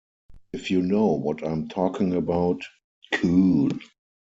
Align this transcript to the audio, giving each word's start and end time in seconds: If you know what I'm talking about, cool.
If 0.51 0.71
you 0.71 0.81
know 0.81 1.05
what 1.13 1.45
I'm 1.45 1.67
talking 1.67 2.15
about, 2.15 2.63
cool. 3.13 3.69